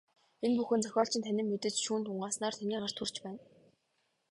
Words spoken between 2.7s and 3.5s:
гарт хүрч байна.